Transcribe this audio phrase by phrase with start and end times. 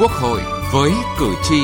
[0.00, 0.40] Quốc hội
[0.72, 1.60] với cử tri.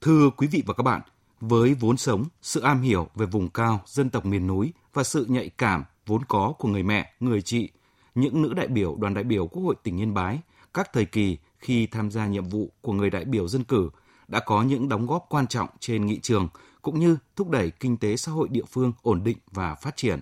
[0.00, 1.00] Thưa quý vị và các bạn,
[1.40, 5.26] với vốn sống, sự am hiểu về vùng cao, dân tộc miền núi và sự
[5.28, 7.70] nhạy cảm vốn có của người mẹ, người chị,
[8.14, 10.40] những nữ đại biểu đoàn đại biểu Quốc hội tỉnh Yên Bái
[10.74, 13.90] các thời kỳ khi tham gia nhiệm vụ của người đại biểu dân cử
[14.28, 16.48] đã có những đóng góp quan trọng trên nghị trường
[16.82, 20.20] cũng như thúc đẩy kinh tế xã hội địa phương ổn định và phát triển.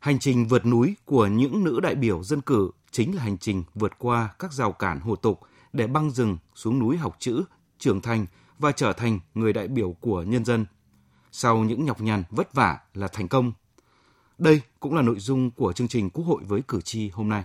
[0.00, 3.64] Hành trình vượt núi của những nữ đại biểu dân cử chính là hành trình
[3.74, 5.40] vượt qua các rào cản hồ tục
[5.72, 7.42] để băng rừng xuống núi học chữ,
[7.78, 8.26] trưởng thành
[8.58, 10.66] và trở thành người đại biểu của nhân dân.
[11.32, 13.52] Sau những nhọc nhằn vất vả là thành công.
[14.38, 17.44] Đây cũng là nội dung của chương trình Quốc hội với cử tri hôm nay.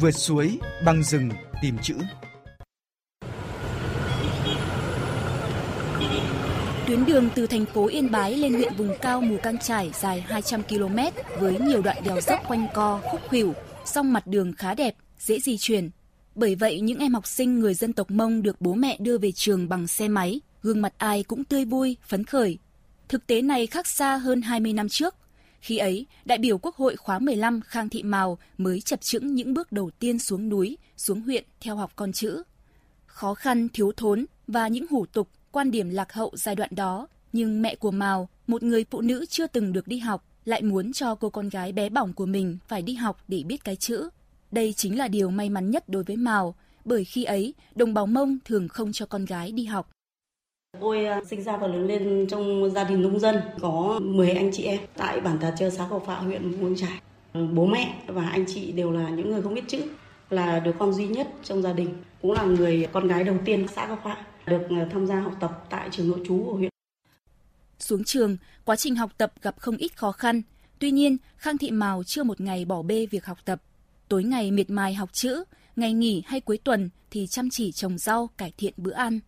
[0.00, 1.30] Vượt suối, băng rừng,
[1.62, 1.94] tìm chữ
[6.90, 10.20] Tuyến đường từ thành phố Yên Bái lên huyện vùng cao Mù Căng Trải dài
[10.20, 10.98] 200 km
[11.40, 15.40] với nhiều đoạn đèo dốc quanh co, khúc khuỷu, song mặt đường khá đẹp, dễ
[15.40, 15.90] di chuyển.
[16.34, 19.32] Bởi vậy, những em học sinh người dân tộc Mông được bố mẹ đưa về
[19.32, 22.58] trường bằng xe máy, gương mặt ai cũng tươi vui, phấn khởi.
[23.08, 25.14] Thực tế này khác xa hơn 20 năm trước.
[25.60, 29.54] Khi ấy, đại biểu Quốc hội khóa 15 Khang Thị Mào mới chập chững những
[29.54, 32.42] bước đầu tiên xuống núi, xuống huyện theo học con chữ.
[33.06, 37.08] Khó khăn, thiếu thốn và những hủ tục quan điểm lạc hậu giai đoạn đó,
[37.32, 40.92] nhưng mẹ của Mào, một người phụ nữ chưa từng được đi học, lại muốn
[40.92, 44.08] cho cô con gái bé bỏng của mình phải đi học để biết cái chữ.
[44.52, 48.06] Đây chính là điều may mắn nhất đối với Mào, bởi khi ấy, đồng bào
[48.06, 49.90] Mông thường không cho con gái đi học.
[50.80, 54.50] Tôi à, sinh ra và lớn lên trong gia đình nông dân, có 10 anh
[54.52, 57.00] chị em tại bản Tà Chơ, xã Cầu Phạ, huyện Mương Trải.
[57.32, 59.82] Ừ, bố mẹ và anh chị đều là những người không biết chữ,
[60.30, 63.66] là đứa con duy nhất trong gia đình, cũng là người con gái đầu tiên
[63.68, 66.70] xã Cầu Phạ được ờ, tham gia học tập tại trường nội trú của huyện.
[67.78, 70.42] Xuống trường, quá trình học tập gặp không ít khó khăn.
[70.78, 73.62] Tuy nhiên, Khang Thị Mào chưa một ngày bỏ bê việc học tập.
[74.08, 75.44] Tối ngày miệt mài học chữ,
[75.76, 79.20] ngày nghỉ hay cuối tuần thì chăm chỉ trồng rau, cải thiện bữa ăn.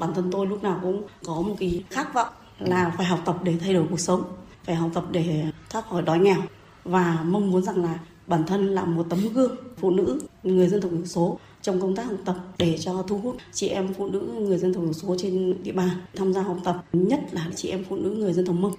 [0.00, 2.28] Bản thân tôi lúc nào cũng có một cái khát vọng
[2.58, 6.02] là phải học tập để thay đổi cuộc sống, phải học tập để thoát khỏi
[6.02, 6.42] đói nghèo
[6.84, 10.80] và mong muốn rằng là bản thân là một tấm gương phụ nữ người dân
[10.80, 14.06] tộc thiểu số trong công tác học tập để cho thu hút chị em phụ
[14.06, 17.50] nữ người dân tộc thiểu số trên địa bàn tham gia học tập, nhất là
[17.56, 18.72] chị em phụ nữ người dân tộc Mông.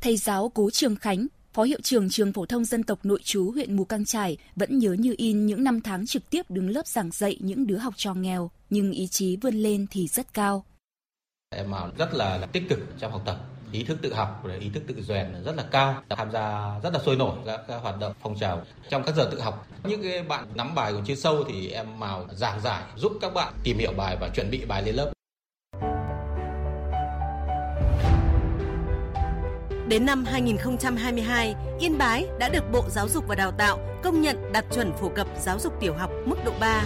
[0.00, 3.50] Thầy giáo Cố Trường Khánh, Phó hiệu trưởng trường phổ thông dân tộc nội trú
[3.50, 6.86] huyện Mù Căng Trải vẫn nhớ như in những năm tháng trực tiếp đứng lớp
[6.86, 10.64] giảng dạy những đứa học trò nghèo, nhưng ý chí vươn lên thì rất cao.
[11.50, 14.82] Em rất là tích cực trong học tập, ý thức tự học và ý thức
[14.88, 18.12] tự rèn rất là cao tham gia rất là sôi nổi các, các hoạt động
[18.22, 21.44] phong trào trong các giờ tự học những cái bạn nắm bài còn chưa sâu
[21.48, 24.82] thì em vào giảng giải giúp các bạn tìm hiểu bài và chuẩn bị bài
[24.82, 25.12] lên lớp
[29.88, 34.52] Đến năm 2022, Yên Bái đã được Bộ Giáo dục và Đào tạo công nhận
[34.52, 36.82] đạt chuẩn phổ cập giáo dục tiểu học mức độ 3.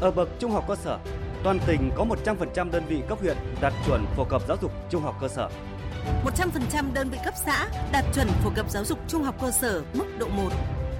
[0.00, 0.98] Ở bậc trung học cơ sở,
[1.44, 5.02] toàn tỉnh có 100% đơn vị cấp huyện đạt chuẩn phổ cập giáo dục trung
[5.02, 5.48] học cơ sở.
[6.24, 9.82] 100% đơn vị cấp xã đạt chuẩn phổ cập giáo dục trung học cơ sở
[9.94, 10.48] mức độ 1.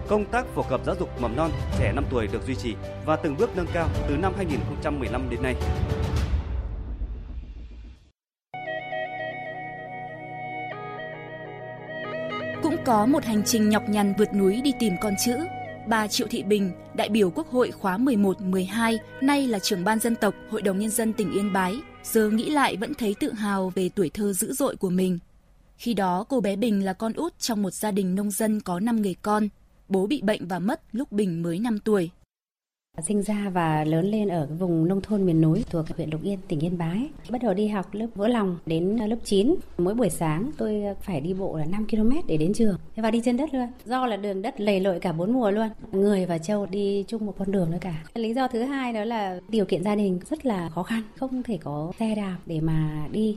[0.09, 2.75] Công tác phổ cập giáo dục mầm non trẻ 5 tuổi được duy trì
[3.07, 5.55] và từng bước nâng cao từ năm 2015 đến nay.
[12.63, 15.37] Cũng có một hành trình nhọc nhằn vượt núi đi tìm con chữ.
[15.89, 20.17] Bà Triệu Thị Bình, đại biểu Quốc hội khóa 11-12, nay là trưởng ban dân
[20.17, 21.75] tộc Hội đồng Nhân dân tỉnh Yên Bái,
[22.05, 25.19] giờ nghĩ lại vẫn thấy tự hào về tuổi thơ dữ dội của mình.
[25.77, 28.81] Khi đó, cô bé Bình là con út trong một gia đình nông dân có
[28.81, 29.49] 5 người con.
[29.89, 32.11] Bố bị bệnh và mất lúc Bình mới 5 tuổi.
[33.01, 36.23] Sinh ra và lớn lên ở cái vùng nông thôn miền núi thuộc huyện Lục
[36.23, 37.09] Yên, tỉnh Yên Bái.
[37.31, 39.55] Bắt đầu đi học lớp vỡ lòng đến lớp 9.
[39.79, 42.79] Mỗi buổi sáng tôi phải đi bộ là 5 km để đến trường.
[42.97, 43.67] Và đi trên đất luôn.
[43.85, 45.69] Do là đường đất lầy lội cả bốn mùa luôn.
[45.93, 48.05] Người và trâu đi chung một con đường nữa cả.
[48.15, 51.03] Lý do thứ hai đó là điều kiện gia đình rất là khó khăn.
[51.17, 53.37] Không thể có xe đạp để mà đi.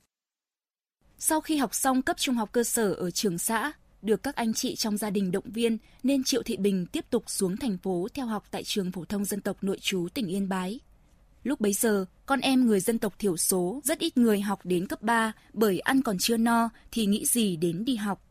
[1.18, 3.72] Sau khi học xong cấp trung học cơ sở ở trường xã,
[4.06, 7.24] được các anh chị trong gia đình động viên nên Triệu Thị Bình tiếp tục
[7.28, 10.50] xuống thành phố theo học tại trường phổ thông dân tộc nội trú tỉnh Yên
[10.50, 10.80] Bái.
[11.44, 14.88] Lúc bấy giờ, con em người dân tộc thiểu số rất ít người học đến
[14.88, 18.22] cấp 3 bởi ăn còn chưa no thì nghĩ gì đến đi học.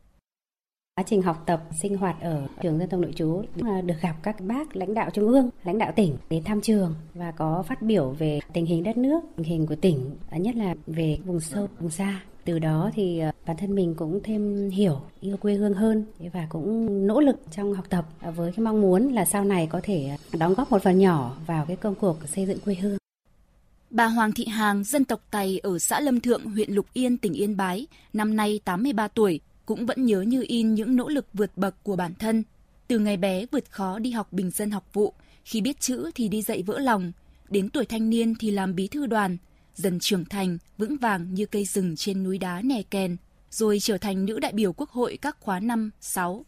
[0.95, 3.43] Quá trình học tập, sinh hoạt ở trường dân tộc nội trú
[3.85, 7.31] được gặp các bác lãnh đạo trung ương, lãnh đạo tỉnh đến thăm trường và
[7.31, 11.17] có phát biểu về tình hình đất nước, tình hình của tỉnh, nhất là về
[11.25, 15.37] vùng sâu, vùng xa từ đó thì ờ, bản thân mình cũng thêm hiểu yêu
[15.37, 19.13] quê hương hơn và cũng nỗ lực trong học tập ờ, với cái mong muốn
[19.13, 22.17] là sau này có thể ờ, đóng góp một phần nhỏ vào cái công cuộc
[22.27, 22.97] xây dựng quê hương
[23.89, 27.33] Bà Hoàng Thị Hàng, dân tộc Tày ở xã Lâm Thượng, huyện Lục Yên, tỉnh
[27.33, 31.51] Yên Bái, năm nay 83 tuổi, cũng vẫn nhớ như in những nỗ lực vượt
[31.55, 32.43] bậc của bản thân.
[32.87, 35.13] Từ ngày bé vượt khó đi học bình dân học vụ,
[35.43, 37.11] khi biết chữ thì đi dạy vỡ lòng,
[37.49, 39.37] đến tuổi thanh niên thì làm bí thư đoàn,
[39.75, 43.17] dần trưởng thành, vững vàng như cây rừng trên núi đá nè kèn,
[43.51, 46.45] rồi trở thành nữ đại biểu quốc hội các khóa 5, 6.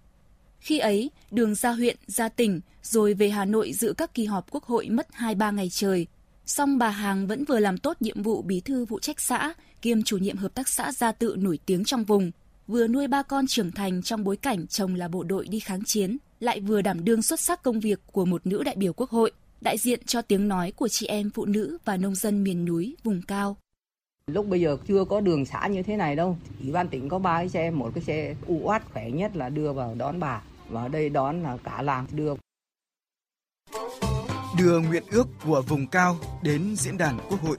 [0.60, 4.52] Khi ấy, đường ra huyện, ra tỉnh, rồi về Hà Nội dự các kỳ họp
[4.52, 6.08] quốc hội mất 2-3 ngày trời.
[6.46, 10.04] Song bà Hàng vẫn vừa làm tốt nhiệm vụ bí thư vụ trách xã, kiêm
[10.04, 12.32] chủ nhiệm hợp tác xã gia tự nổi tiếng trong vùng,
[12.68, 15.84] vừa nuôi ba con trưởng thành trong bối cảnh chồng là bộ đội đi kháng
[15.84, 19.10] chiến, lại vừa đảm đương xuất sắc công việc của một nữ đại biểu quốc
[19.10, 19.32] hội,
[19.62, 22.96] đại diện cho tiếng nói của chị em phụ nữ và nông dân miền núi,
[23.04, 23.58] vùng cao.
[24.28, 26.38] Lúc bây giờ chưa có đường xã như thế này đâu.
[26.62, 29.50] Ủy ban tỉnh có ba cái xe, một cái xe u uát khỏe nhất là
[29.50, 30.42] đưa vào đón bà.
[30.70, 32.34] Và ở đây đón là cả làng đưa.
[34.58, 37.58] Đưa nguyện ước của vùng cao đến diễn đàn quốc hội.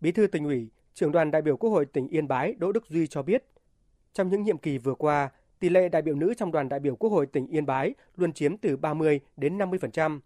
[0.00, 2.88] Bí thư tỉnh ủy, trưởng đoàn đại biểu Quốc hội tỉnh Yên Bái Đỗ Đức
[2.88, 3.44] Duy cho biết,
[4.12, 6.96] trong những nhiệm kỳ vừa qua, tỷ lệ đại biểu nữ trong đoàn đại biểu
[6.96, 10.20] Quốc hội tỉnh Yên Bái luôn chiếm từ 30 đến 50%.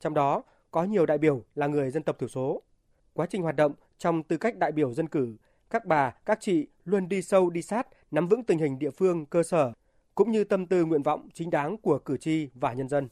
[0.00, 2.62] Trong đó, có nhiều đại biểu là người dân tộc thiểu số.
[3.14, 5.36] Quá trình hoạt động trong tư cách đại biểu dân cử,
[5.70, 9.26] các bà, các chị luôn đi sâu đi sát, nắm vững tình hình địa phương,
[9.26, 9.72] cơ sở,
[10.14, 13.08] cũng như tâm tư nguyện vọng chính đáng của cử tri và nhân dân.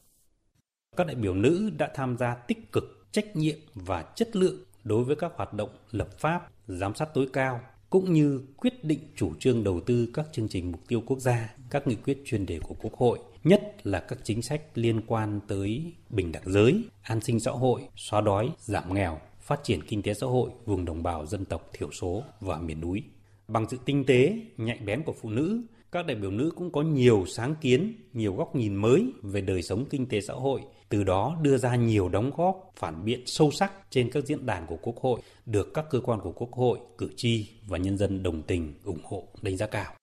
[0.97, 5.03] Các đại biểu nữ đã tham gia tích cực, trách nhiệm và chất lượng đối
[5.03, 9.31] với các hoạt động lập pháp, giám sát tối cao, cũng như quyết định chủ
[9.39, 12.59] trương đầu tư các chương trình mục tiêu quốc gia, các nghị quyết chuyên đề
[12.59, 17.21] của Quốc hội, nhất là các chính sách liên quan tới bình đẳng giới, an
[17.21, 21.03] sinh xã hội, xóa đói, giảm nghèo, phát triển kinh tế xã hội vùng đồng
[21.03, 23.03] bào dân tộc thiểu số và miền núi.
[23.47, 25.61] Bằng sự tinh tế, nhạy bén của phụ nữ,
[25.91, 29.61] các đại biểu nữ cũng có nhiều sáng kiến, nhiều góc nhìn mới về đời
[29.61, 33.51] sống kinh tế xã hội, từ đó đưa ra nhiều đóng góp phản biện sâu
[33.51, 36.79] sắc trên các diễn đàn của Quốc hội, được các cơ quan của Quốc hội,
[36.97, 39.93] cử tri và nhân dân đồng tình, ủng hộ, đánh giá cao.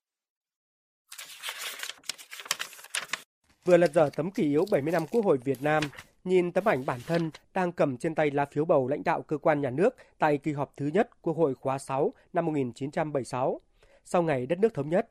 [3.65, 5.83] Vừa lật dở tấm kỷ yếu 70 năm Quốc hội Việt Nam,
[6.23, 9.37] nhìn tấm ảnh bản thân đang cầm trên tay lá phiếu bầu lãnh đạo cơ
[9.37, 13.61] quan nhà nước tại kỳ họp thứ nhất Quốc hội khóa 6 năm 1976,
[14.05, 15.07] sau ngày đất nước thống nhất,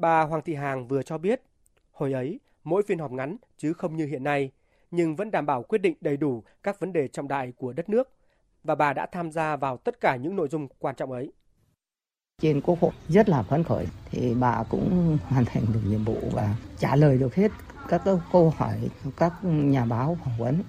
[0.00, 1.42] bà Hoàng Thị Hàng vừa cho biết,
[1.92, 4.50] hồi ấy mỗi phiên họp ngắn chứ không như hiện nay,
[4.90, 7.88] nhưng vẫn đảm bảo quyết định đầy đủ các vấn đề trọng đại của đất
[7.88, 8.08] nước
[8.64, 11.32] và bà đã tham gia vào tất cả những nội dung quan trọng ấy.
[12.42, 16.16] Trên quốc hội rất là phấn khởi thì bà cũng hoàn thành được nhiệm vụ
[16.32, 17.52] và trả lời được hết
[17.88, 18.02] các
[18.32, 20.62] câu hỏi các nhà báo phỏng vấn.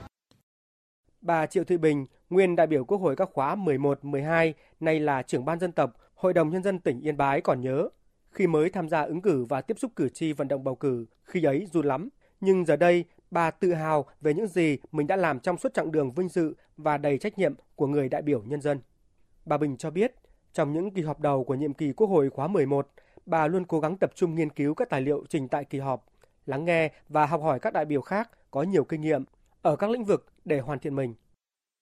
[1.22, 5.22] Bà Triệu Thị Bình, nguyên đại biểu Quốc hội các khóa 11, 12, nay là
[5.22, 7.89] trưởng ban dân tộc, Hội đồng Nhân dân tỉnh Yên Bái còn nhớ,
[8.31, 11.06] khi mới tham gia ứng cử và tiếp xúc cử tri vận động bầu cử,
[11.24, 12.10] khi ấy run lắm.
[12.39, 15.92] Nhưng giờ đây, bà tự hào về những gì mình đã làm trong suốt chặng
[15.92, 18.80] đường vinh dự và đầy trách nhiệm của người đại biểu nhân dân.
[19.45, 20.16] Bà Bình cho biết,
[20.54, 22.88] trong những kỳ họp đầu của nhiệm kỳ Quốc hội khóa 11,
[23.25, 26.06] bà luôn cố gắng tập trung nghiên cứu các tài liệu trình tại kỳ họp,
[26.45, 29.24] lắng nghe và học hỏi các đại biểu khác có nhiều kinh nghiệm
[29.62, 31.16] ở các lĩnh vực để hoàn thiện mình.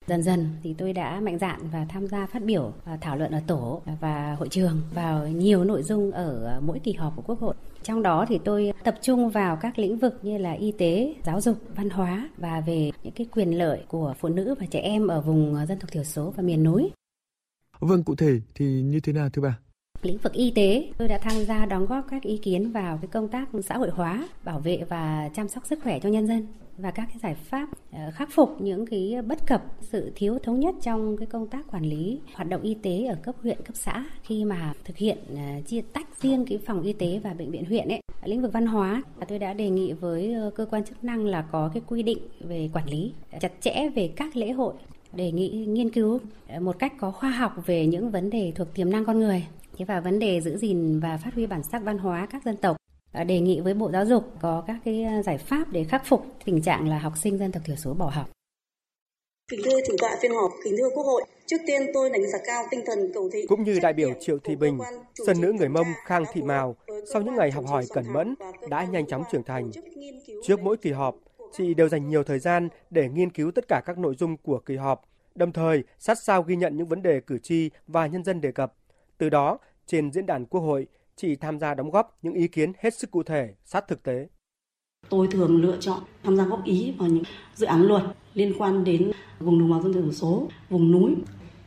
[0.06, 3.40] Dần dần thì tôi đã mạnh dạn và tham gia phát biểu thảo luận ở
[3.46, 7.54] tổ và hội trường vào nhiều nội dung ở mỗi kỳ họp của Quốc hội.
[7.82, 11.40] Trong đó thì tôi tập trung vào các lĩnh vực như là y tế, giáo
[11.40, 15.06] dục, văn hóa và về những cái quyền lợi của phụ nữ và trẻ em
[15.06, 16.90] ở vùng dân tộc thiểu số và miền núi.
[17.80, 19.58] Vâng, cụ thể thì như thế nào thưa bà?
[20.02, 23.08] lĩnh vực y tế tôi đã tham gia đóng góp các ý kiến vào cái
[23.08, 26.46] công tác xã hội hóa bảo vệ và chăm sóc sức khỏe cho nhân dân
[26.80, 30.60] và các cái giải pháp ờ, khắc phục những cái bất cập, sự thiếu thống
[30.60, 33.76] nhất trong cái công tác quản lý hoạt động y tế ở cấp huyện, cấp
[33.76, 37.50] xã khi mà thực hiện ờ, chia tách riêng cái phòng y tế và bệnh
[37.50, 38.00] viện huyện ấy.
[38.24, 41.42] Lĩnh vực văn hóa tôi đã đề nghị với ờ, cơ quan chức năng là
[41.52, 44.74] có cái quy định về quản lý chặt chẽ về các lễ hội.
[45.12, 46.20] Đề nghị nghiên cứu
[46.60, 49.46] một cách có khoa học về những vấn đề thuộc tiềm năng con người.
[49.78, 52.56] Thế và vấn đề giữ gìn và phát huy bản sắc văn hóa các dân
[52.56, 52.79] tộc
[53.12, 56.26] đề nghị với Bộ Giáo dục có các cái à, giải pháp để khắc phục
[56.44, 58.30] tình trạng là học sinh dân tộc thiểu số bỏ học.
[59.50, 62.38] Kính thưa chủ tọa phiên họp, kính thưa Quốc hội, trước tiên tôi đánh giá
[62.46, 64.78] cao tinh thần cầu thị cũng như đại biểu Triệu Thị Bình,
[65.14, 66.76] dân nữ người Mông Khang Thị Mào
[67.12, 68.34] sau những ngày học hỏi cẩn mẫn
[68.68, 69.70] đã nhanh chóng trưởng thành.
[70.42, 71.16] Trước mỗi kỳ họp,
[71.52, 74.58] chị đều dành nhiều thời gian để nghiên cứu tất cả các nội dung của
[74.58, 75.02] kỳ họp,
[75.34, 78.52] đồng thời sát sao ghi nhận những vấn đề cử tri và nhân dân đề
[78.52, 78.74] cập.
[79.18, 80.86] Từ đó, trên diễn đàn Quốc hội,
[81.16, 84.28] chị tham gia đóng góp những ý kiến hết sức cụ thể, sát thực tế.
[85.08, 87.24] Tôi thường lựa chọn tham gia góp ý vào những
[87.54, 88.02] dự án luật
[88.34, 91.14] liên quan đến vùng đồng bào dân tộc thiểu số, vùng núi.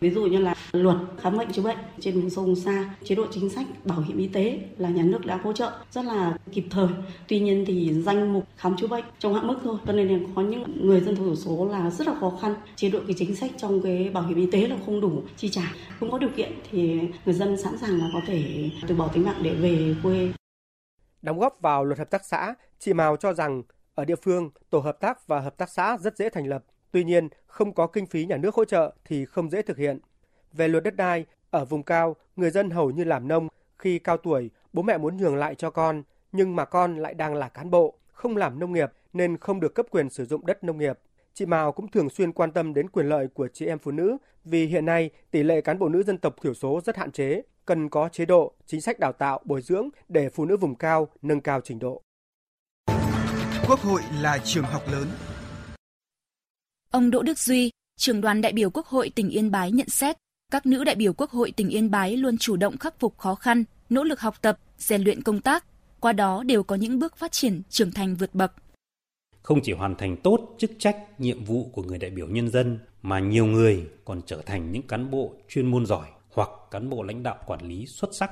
[0.03, 3.15] Ví dụ như là luật khám bệnh chữa bệnh trên vùng sâu vùng xa, chế
[3.15, 6.37] độ chính sách bảo hiểm y tế là nhà nước đã hỗ trợ rất là
[6.51, 6.87] kịp thời.
[7.27, 10.19] Tuy nhiên thì danh mục khám chữa bệnh trong hạn mức thôi, cho nên là
[10.35, 12.55] có những người dân tộc thiểu số là rất là khó khăn.
[12.75, 15.49] Chế độ cái chính sách trong cái bảo hiểm y tế là không đủ chi
[15.49, 15.73] trả.
[15.99, 19.25] Không có điều kiện thì người dân sẵn sàng là có thể từ bỏ tính
[19.25, 20.31] mạng để về quê.
[21.21, 23.63] Đóng góp vào luật hợp tác xã, chị Mào cho rằng
[23.95, 26.63] ở địa phương, tổ hợp tác và hợp tác xã rất dễ thành lập.
[26.93, 29.99] Tuy nhiên, không có kinh phí nhà nước hỗ trợ thì không dễ thực hiện.
[30.51, 33.47] Về luật đất đai, ở vùng cao, người dân hầu như làm nông.
[33.79, 37.35] Khi cao tuổi, bố mẹ muốn nhường lại cho con, nhưng mà con lại đang
[37.35, 40.63] là cán bộ, không làm nông nghiệp nên không được cấp quyền sử dụng đất
[40.63, 40.99] nông nghiệp.
[41.33, 44.17] Chị Mào cũng thường xuyên quan tâm đến quyền lợi của chị em phụ nữ
[44.45, 47.41] vì hiện nay tỷ lệ cán bộ nữ dân tộc thiểu số rất hạn chế,
[47.65, 51.07] cần có chế độ, chính sách đào tạo, bồi dưỡng để phụ nữ vùng cao
[51.21, 52.01] nâng cao trình độ.
[53.67, 55.07] Quốc hội là trường học lớn.
[56.93, 60.17] Ông Đỗ Đức Duy, trưởng đoàn đại biểu Quốc hội tỉnh Yên Bái nhận xét,
[60.51, 63.35] các nữ đại biểu Quốc hội tỉnh Yên Bái luôn chủ động khắc phục khó
[63.35, 65.65] khăn, nỗ lực học tập, rèn luyện công tác,
[65.99, 68.53] qua đó đều có những bước phát triển trưởng thành vượt bậc.
[69.41, 72.79] Không chỉ hoàn thành tốt chức trách, nhiệm vụ của người đại biểu nhân dân
[73.01, 77.03] mà nhiều người còn trở thành những cán bộ chuyên môn giỏi hoặc cán bộ
[77.03, 78.31] lãnh đạo quản lý xuất sắc,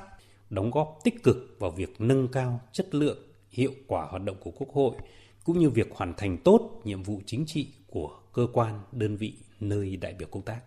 [0.50, 3.18] đóng góp tích cực vào việc nâng cao chất lượng,
[3.52, 4.96] hiệu quả hoạt động của Quốc hội
[5.44, 9.36] cũng như việc hoàn thành tốt nhiệm vụ chính trị của cơ quan, đơn vị
[9.60, 10.60] nơi đại biểu công tác.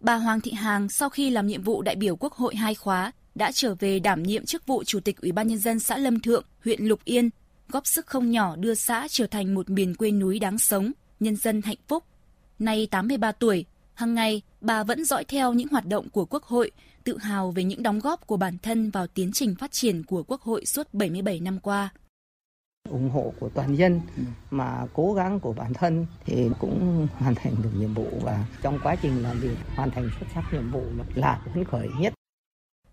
[0.00, 3.12] Bà Hoàng Thị Hàng sau khi làm nhiệm vụ đại biểu Quốc hội hai khóa
[3.34, 6.20] đã trở về đảm nhiệm chức vụ Chủ tịch Ủy ban nhân dân xã Lâm
[6.20, 7.30] Thượng, huyện Lục Yên,
[7.68, 11.36] góp sức không nhỏ đưa xã trở thành một miền quê núi đáng sống, nhân
[11.36, 12.04] dân hạnh phúc.
[12.58, 16.70] Nay 83 tuổi, hàng ngày bà vẫn dõi theo những hoạt động của Quốc hội,
[17.04, 20.22] tự hào về những đóng góp của bản thân vào tiến trình phát triển của
[20.22, 21.90] Quốc hội suốt 77 năm qua
[22.90, 24.00] ủng hộ của toàn dân
[24.50, 28.78] mà cố gắng của bản thân thì cũng hoàn thành được nhiệm vụ và trong
[28.82, 30.84] quá trình làm việc hoàn thành xuất sắc nhiệm vụ
[31.14, 32.14] là phấn khởi nhất.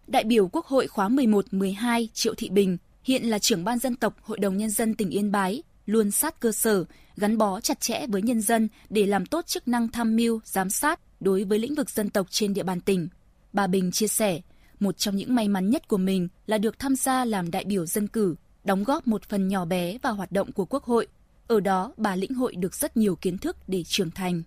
[0.08, 4.14] Đại biểu Quốc hội khóa 11-12 Triệu Thị Bình hiện là trưởng ban dân tộc
[4.22, 6.86] Hội đồng Nhân dân tỉnh Yên Bái, luôn sát cơ sở,
[7.18, 10.70] gắn bó chặt chẽ với nhân dân để làm tốt chức năng tham mưu, giám
[10.70, 13.08] sát đối với lĩnh vực dân tộc trên địa bàn tỉnh.
[13.54, 14.42] Bà Bình chia sẻ,
[14.80, 17.86] một trong những may mắn nhất của mình là được tham gia làm đại biểu
[17.86, 21.08] dân cử đóng góp một phần nhỏ bé vào hoạt động của Quốc hội.
[21.48, 24.44] Ở đó, bà lĩnh hội được rất nhiều kiến thức để trưởng thành.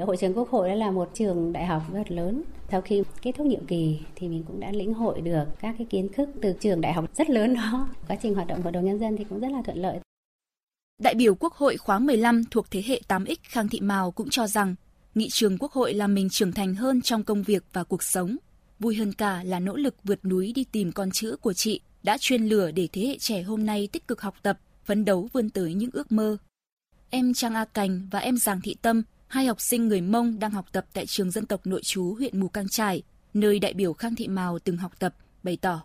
[0.00, 2.42] Hội trường Quốc hội là một trường đại học rất lớn.
[2.70, 5.86] Sau khi kết thúc nhiệm kỳ thì mình cũng đã lĩnh hội được các cái
[5.90, 7.88] kiến thức từ trường đại học rất lớn đó.
[8.08, 9.98] Quá trình hoạt động của đồng nhân dân thì cũng rất là thuận lợi.
[10.98, 14.46] Đại biểu Quốc hội khóa 15 thuộc thế hệ 8X Khang Thị Mào cũng cho
[14.46, 14.74] rằng
[15.14, 18.36] nghị trường Quốc hội làm mình trưởng thành hơn trong công việc và cuộc sống.
[18.78, 22.18] Vui hơn cả là nỗ lực vượt núi đi tìm con chữ của chị đã
[22.20, 25.50] truyền lửa để thế hệ trẻ hôm nay tích cực học tập, phấn đấu vươn
[25.50, 26.36] tới những ước mơ.
[27.10, 30.50] Em Trang A Cành và em Giàng Thị Tâm, hai học sinh người Mông đang
[30.50, 33.02] học tập tại trường dân tộc nội trú huyện Mù căng Trải,
[33.34, 35.82] nơi đại biểu Khang Thị Mào từng học tập, bày tỏ.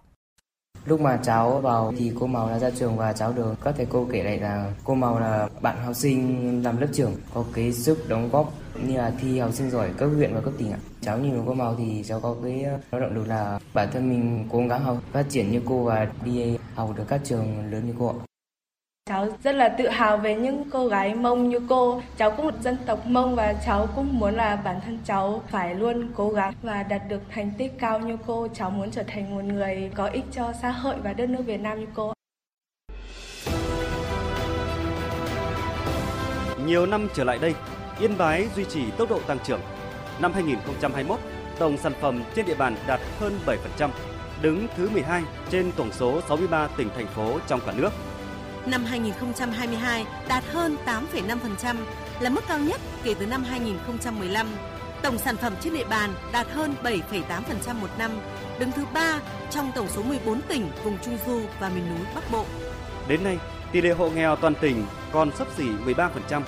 [0.90, 3.86] Lúc mà cháu vào thì cô Màu đã ra trường và cháu được các thầy
[3.86, 7.74] cô kể lại là cô Màu là bạn học sinh làm lớp trưởng, có cái
[7.74, 8.54] sức đóng góp
[8.86, 10.78] như là thi học sinh giỏi cấp huyện và cấp tỉnh ạ.
[11.02, 14.10] Cháu nhìn cô Màu thì cháu có cái ờ, lao động được là bản thân
[14.10, 17.88] mình cố gắng học, phát triển như cô và đi học được các trường lớn
[17.88, 18.29] như cô ạ.
[19.10, 22.02] Cháu rất là tự hào về những cô gái Mông như cô.
[22.18, 26.12] Cháu cũng dân tộc Mông và cháu cũng muốn là bản thân cháu phải luôn
[26.16, 28.48] cố gắng và đạt được thành tích cao như cô.
[28.54, 31.62] Cháu muốn trở thành một người có ích cho xã hội và đất nước Việt
[31.62, 32.14] Nam như cô.
[36.66, 37.54] Nhiều năm trở lại đây,
[38.00, 39.62] Yên Bái duy trì tốc độ tăng trưởng.
[40.20, 41.20] Năm 2021,
[41.60, 43.90] tổng sản phẩm trên địa bàn đạt hơn 7%,
[44.42, 47.90] đứng thứ 12 trên tổng số 63 tỉnh thành phố trong cả nước
[48.70, 51.76] năm 2022 đạt hơn 8,5%,
[52.20, 54.48] là mức cao nhất kể từ năm 2015.
[55.02, 58.12] Tổng sản phẩm trên địa bàn đạt hơn 7,8% một năm,
[58.60, 59.20] đứng thứ 3
[59.52, 62.46] trong tổng số 14 tỉnh vùng Trung Du và miền núi Bắc Bộ.
[63.08, 63.38] Đến nay,
[63.72, 66.42] tỷ lệ hộ nghèo toàn tỉnh còn sấp xỉ 13%.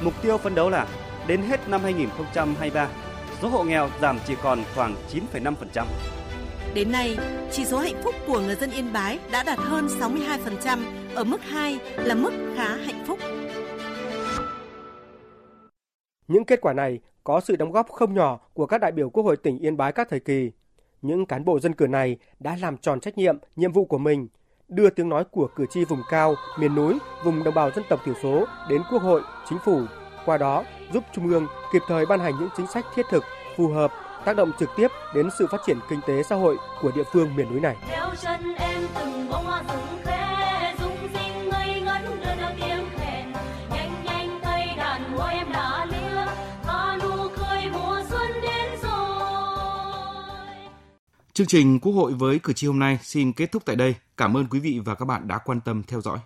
[0.00, 0.86] Mục tiêu phấn đấu là
[1.26, 2.88] đến hết năm 2023,
[3.42, 5.84] số hộ nghèo giảm chỉ còn khoảng 9,5%.
[6.74, 7.18] Đến nay,
[7.52, 9.88] chỉ số hạnh phúc của người dân Yên Bái đã đạt hơn
[10.64, 10.78] 62%,
[11.14, 13.18] ở mức 2 là mức khá hạnh phúc.
[16.28, 19.24] Những kết quả này có sự đóng góp không nhỏ của các đại biểu Quốc
[19.24, 20.50] hội tỉnh Yên Bái các thời kỳ.
[21.02, 24.28] Những cán bộ dân cử này đã làm tròn trách nhiệm, nhiệm vụ của mình,
[24.68, 28.00] đưa tiếng nói của cử tri vùng cao, miền núi, vùng đồng bào dân tộc
[28.04, 29.80] thiểu số đến Quốc hội, chính phủ,
[30.26, 33.24] qua đó giúp Trung ương kịp thời ban hành những chính sách thiết thực,
[33.56, 33.92] phù hợp
[34.24, 37.36] tác động trực tiếp đến sự phát triển kinh tế xã hội của địa phương
[37.36, 37.76] miền núi này.
[51.40, 53.94] Chương trình Quốc hội với cử tri hôm nay xin kết thúc tại đây.
[54.16, 56.18] Cảm ơn quý vị và các bạn đã quan tâm theo dõi.